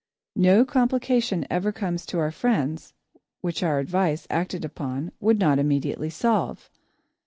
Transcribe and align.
No 0.35 0.65
complication 0.65 1.45
ever 1.51 1.71
comes 1.71 2.07
to 2.07 2.17
our 2.17 2.31
friends, 2.31 2.95
which 3.41 3.61
our 3.61 3.77
advice, 3.77 4.25
acted 4.31 4.65
upon, 4.65 5.11
would 5.19 5.37
not 5.37 5.59
immediately 5.59 6.09
solve. 6.09 6.71